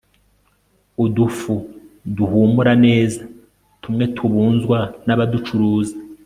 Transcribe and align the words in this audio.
udufu 1.05 1.53
duhumura 2.17 2.73
nezatumwe 2.83 4.03
tubunzwa 4.15 4.79
n'abaducuruza 5.05 5.95